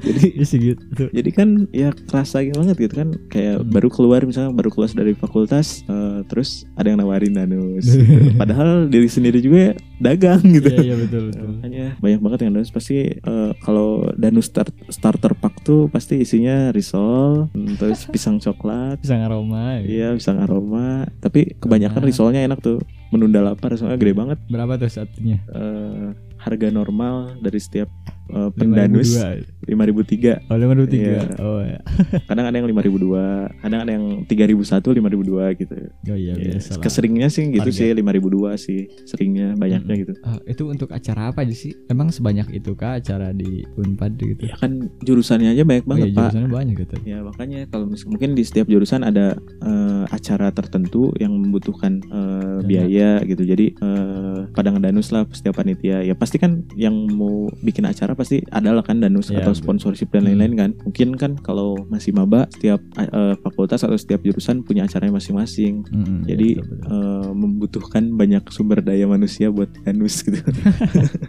[0.00, 1.04] jadi Iya sih gitu.
[1.10, 3.70] jadi kan ya kerasa banget gitu kan kayak Hmm.
[3.70, 7.86] baru keluar misalnya baru keluar dari fakultas eh, terus ada yang nawarin danus
[8.40, 11.46] padahal diri sendiri juga dagang gitu Iya iya betul betul.
[11.54, 14.74] makanya banyak banget yang danus pasti eh, kalau danus start,
[15.24, 19.80] starter pack tuh pasti isinya risol hmm, terus pisang coklat Pisang aroma.
[19.80, 19.88] ya.
[19.88, 22.76] iya pisang aroma tapi kebanyakan risolnya enak tuh
[23.08, 25.40] menunda lapar soalnya gede banget Berapa tuh satunya?
[25.48, 27.88] Eh, harga normal dari setiap
[28.26, 29.64] eh, pendanus 5.002.
[29.64, 31.08] 5003 Oh lima ribu tiga.
[31.10, 31.22] Iya.
[31.40, 31.78] Oh ya.
[32.28, 33.16] kadang ada yang 5002
[33.60, 37.80] kadang ada yang 3001 5002 gitu Oh iya Iya, biasa keseringnya sih gitu Harga.
[37.80, 40.02] sih 5002 sih seringnya banyaknya Mm-mm.
[40.04, 41.72] gitu Ah, itu untuk acara apa aja sih?
[41.86, 44.42] Emang sebanyak itu kah acara di Unpad gitu?
[44.42, 46.94] ya kan jurusannya aja banyak Oh banget iya, pak jurusannya banyak gitu.
[47.04, 52.62] Ya makanya kalau mungkin di setiap jurusan ada eh, acara tertentu yang membutuhkan Dana.
[52.62, 53.42] biaya gitu.
[53.42, 56.00] Jadi eh, pada ngedanus lah setiap panitia.
[56.00, 59.60] Ya pasti kan yang mau bikin acara pasti ada lah kan danus Iya, atau betul.
[59.60, 60.28] sponsorship dan Hmm.
[60.30, 60.70] lain-lain kan.
[60.80, 65.84] Mungkin kan kalau masih maba setiap eh, fakultas atau setiap jurusan punya acaranya masing-masing.
[65.84, 66.88] Iya, Jadi betul, betul.
[66.88, 70.38] eh, membutuhkan banyak sumber daya manusia buat danus gitu.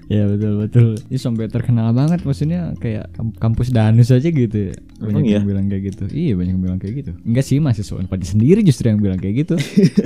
[0.08, 0.90] Iya betul betul.
[1.08, 4.76] Ini sampai terkenal banget maksudnya kayak kamp- kampus Danus aja gitu ya.
[4.96, 5.40] Banyak Emang yang iya?
[5.44, 6.04] bilang kayak gitu.
[6.08, 7.12] Iya banyak yang bilang kayak gitu.
[7.22, 9.56] Enggak sih mahasiswa Unpad sendiri justru yang bilang kayak gitu.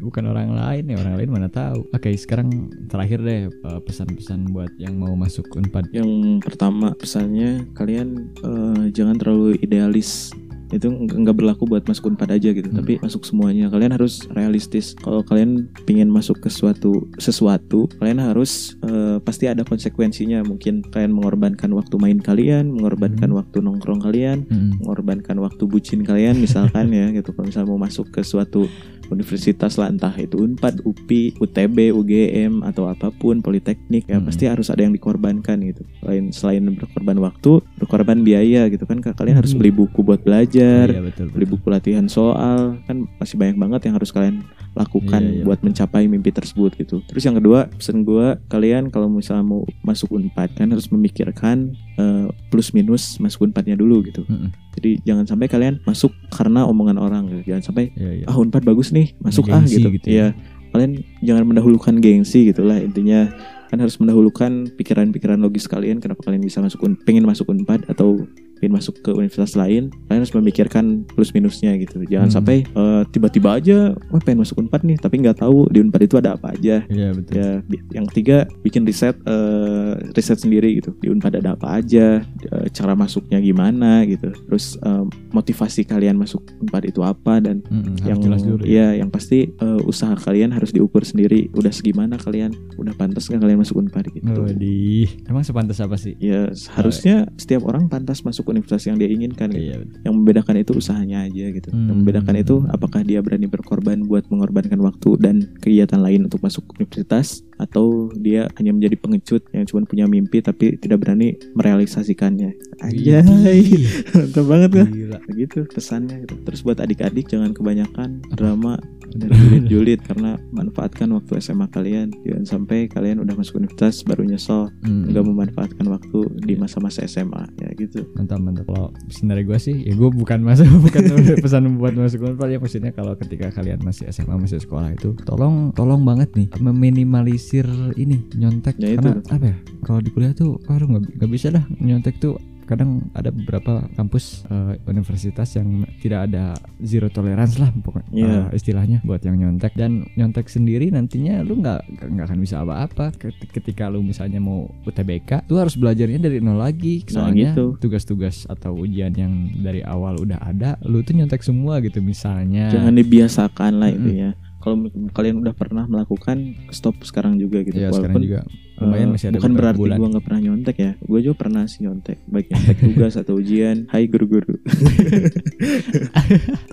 [0.00, 1.84] Bukan orang lain ya orang lain mana tahu.
[1.90, 2.48] Oke sekarang
[2.86, 5.90] terakhir deh eh, pesan-pesan buat yang mau masuk Unpad.
[5.90, 10.30] Yang pertama pesannya kalian eh, jangan terlalu idealis
[10.70, 12.78] itu nggak berlaku buat masuk unpad aja gitu Hmm.
[12.78, 18.78] tapi masuk semuanya kalian harus realistis kalau kalian pingin masuk ke suatu sesuatu kalian harus
[18.86, 23.42] eh, pasti ada konsekuensinya mungkin kalian mengorbankan waktu main kalian mengorbankan Hmm.
[23.42, 24.78] waktu nongkrong kalian Mm-mm.
[24.78, 28.70] mengorbankan waktu bucin kalian misalkan ya gitu kalau misalnya mau masuk ke suatu
[29.10, 34.24] universitas lah entah itu Unpad, UPI, UTB, UGM atau apa pun Politeknik ya Hmm.
[34.24, 35.82] pasti harus ada yang dikorbankan gitu.
[35.98, 39.60] Selain selain berkorban waktu, berkorban biaya gitu kan kalian harus Hmm.
[39.60, 41.26] beli buku buat belajar, Iya betul.
[41.30, 44.42] beli buku latihan soal kan masih banyak banget yang harus kalian
[44.72, 45.44] lakukan Iya, iya.
[45.44, 47.02] buat mencapai mimpi tersebut gitu.
[47.04, 52.26] Terus yang kedua pesan gua kalian kalau misalnya mau masuk Unpad kan harus memikirkan eh,
[52.48, 54.24] plus minus masuk Unpadnya dulu gitu.
[54.24, 54.48] Mm-mm.
[54.70, 57.50] Jadi jangan sampai kalian masuk karena omongan orang gitu.
[57.50, 58.24] Jangan sampai Iya iya.
[58.24, 59.88] ah Unpad bagus nih masuk ah gitu.
[59.92, 60.14] gitu ya.
[60.14, 60.26] Iya.
[60.70, 60.92] Kalian
[61.24, 63.26] jangan mendahulukan gengsi gitulah intinya
[63.70, 68.26] kan harus mendahulukan pikiran-pikiran logis kalian kenapa kalian bisa masuk pengen masuk Unpad atau
[68.60, 72.36] pengen masuk ke universitas lain kalian harus memikirkan plus minusnya gitu jangan Hmm.
[72.36, 76.14] sampai eh, tiba-tiba aja wah pengen masuk Unpad nih tapi nggak tahu di Unpad itu
[76.14, 77.32] ada apa aja Iya betul.
[77.34, 77.48] ya
[77.90, 82.92] yang ketiga bikin riset eh, riset sendiri gitu di Unpad ada apa aja eh, cara
[82.92, 88.42] masuknya gimana gitu terus eh, motivasi kalian masuk Unpad itu apa dan harus yang jelas
[88.42, 88.92] dulu ya.
[88.92, 93.40] ya yang pasti eh, usaha kalian harus diukur sendiri udah segimana kalian udah pantas nggak
[93.40, 96.12] kalian masuk Unpad gitu Waduh, emang sepantas apa sih?
[96.18, 99.78] ya harusnya setiap orang pantas masuk universitas yang dia inginkan gitu.
[99.80, 99.86] Iya.
[100.02, 101.68] Yang membedakan itu usahanya aja gitu.
[101.68, 101.96] Yang Hmm.
[101.96, 107.40] membedakan itu apakah dia berani berkorban buat mengorbankan waktu dan kegiatan lain untuk masuk universitas
[107.56, 112.50] atau dia hanya menjadi pengecut yang cuma punya mimpi tapi tidak berani merealisasikannya.
[112.80, 113.20] Aja.
[114.16, 115.18] Mantap banget kan Gila.
[115.28, 116.34] begitu pesannya gitu.
[116.42, 118.80] terus buat adik-adik jangan kebanyakan drama
[119.12, 122.10] dan julid-julid karena manfaatkan waktu SMA kalian.
[122.24, 124.72] Jangan sampai kalian udah masuk universitas baru nyesel.
[124.80, 128.08] Mm, nggak memanfaatkan waktu di masa-masa SMA ya gitu.
[128.16, 128.66] Mantap mantap.
[128.66, 131.02] Kalau pesan dari gue sih ya gue bukan masuk bukan
[131.40, 135.70] pesan buat masuk unpad ya maksudnya kalau ketika kalian masih SMA masih sekolah itu tolong
[135.76, 138.76] tolong banget nih meminimalisir ini nyontek.
[138.80, 139.00] Ya, itu.
[139.00, 139.56] karena apa ya?
[139.86, 142.36] Kalau di kuliah tuh aduh nggak bisa dah nyontek tuh
[142.70, 148.30] kadang ada beberapa kampus eh, universitas yang tidak ada zero tolerance lah pokoknya Iya.
[148.46, 149.74] eh, istilahnya buat yang nyontek.
[149.74, 153.10] Dan nyontek sendiri nantinya lu nggak nggak akan bisa apa-apa.
[153.12, 157.02] Ket- ketika lu misalnya mau UTBK lu harus belajarnya dari nol lagi.
[157.10, 157.74] Nah, soalnya gitu.
[157.76, 162.70] tugas-tugas atau ujian yang dari awal udah ada lu tuh nyontek semua gitu misalnya.
[162.70, 164.30] Jangan dibiasakan lah itu ya
[164.60, 164.76] kalau
[165.16, 167.80] kalian udah pernah melakukan stop sekarang juga gitu.
[167.80, 168.40] Ya sekarang walaupun juga.
[168.80, 169.96] lumayan eh, masih ada bukan berarti bulan.
[170.00, 170.92] gua nggak pernah nyontek ya.
[171.04, 172.18] Gue juga pernah sih nyontek.
[172.28, 173.76] Baik nyontek tugas atau ujian.
[173.92, 174.56] Hai guru-guru.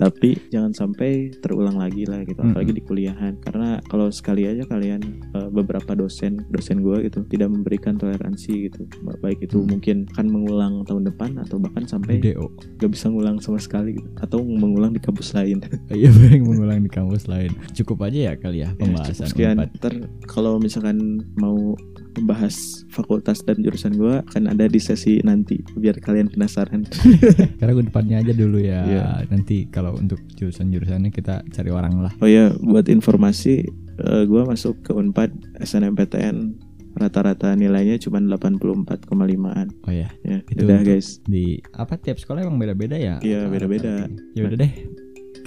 [0.02, 3.36] Tapi jangan sampai terulang lagi lah gitu apalagi di kuliahan.
[3.44, 5.00] Karena kalau sekali aja kalian
[5.36, 8.88] eh, beberapa dosen dosen gue gitu tidak memberikan toleransi gitu.
[9.20, 9.68] Baik itu Hmm.
[9.68, 12.46] mungkin akan mengulang tahun depan atau bahkan sampai video
[12.78, 14.08] gak bisa ngulang sama sekali gitu.
[14.22, 15.60] Atau mengulang di kampus lain.
[15.88, 19.56] Iya mengulang di kampus lain cukup aja ya kali ya Ya, pembahasan cukup sekian.
[19.56, 19.70] Unpad.
[19.78, 19.94] ntar
[20.26, 20.98] kalau misalkan
[21.34, 21.78] mau
[22.12, 22.54] membahas
[22.88, 26.82] fakultas dan jurusan gue akan ada di sesi nanti biar kalian penasaran.
[27.62, 28.82] Karena unpadnya aja dulu ya.
[28.82, 29.06] Iya.
[29.28, 32.12] nanti kalau untuk jurusan-jurusannya kita cari orang lah.
[32.18, 33.62] Oh ya buat informasi
[33.98, 36.54] gue masuk ke Unpad SNMPTN
[36.94, 41.22] rata-rata nilainya cuma 84,5an oh ya ya Itu udah guys.
[41.24, 43.18] di apa tiap sekolah emang beda-beda ya?
[43.20, 44.10] Iya, beda-beda.
[44.34, 44.72] ya udah deh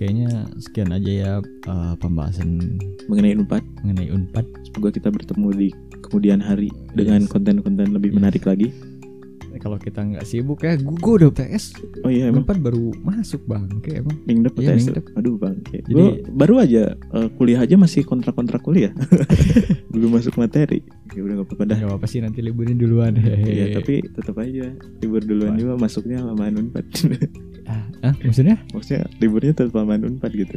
[0.01, 5.69] kayaknya sekian aja ya eh, pembahasan mengenai Unpad mengenai unpad semoga kita bertemu di
[6.01, 7.29] kemudian hari dengan Yes.
[7.29, 8.17] konten-konten lebih Yes.
[8.17, 8.73] menarik lagi
[9.57, 11.63] kalau kita nggak sibuk ya gue udah UTS
[12.01, 12.43] oh iya emang.
[12.43, 15.05] Unpad baru masuk bang kayak emang Mingdep Iya, UTS Mingdep.
[15.13, 18.93] aduh bang Jadi- Gua baru aja eh, kuliah aja masih kontrak-kontrak kuliah.
[19.91, 20.79] Belum masuk materi.
[21.11, 21.77] Ya udah gak apa-apa dah.
[21.77, 23.17] Nggak apa sih nanti liburin duluan.
[23.17, 24.71] Iya tapi tetap aja.
[25.01, 26.85] Libur duluan juga masuknya lamaan unpad
[27.67, 28.55] ah, ah, maksudnya?
[28.71, 30.55] Maksudnya liburnya tetap lamaan unpad gitu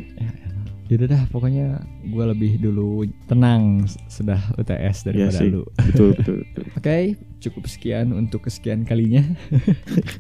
[0.93, 5.63] Yaudah dah pokoknya gue lebih dulu tenang sudah UTS iya daripada yeah, lu.
[5.81, 6.39] Betul betul.
[6.45, 6.65] betul.
[6.77, 7.03] Oke okay,
[7.41, 9.25] cukup sekian untuk kesekian kalinya.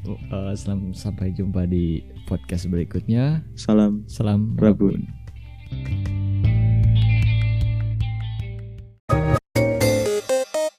[0.05, 3.45] Oh, eh, uh, salam sampai jumpa di podcast berikutnya.
[3.57, 5.05] Salam salam rabun.
[9.09, 9.44] rabun.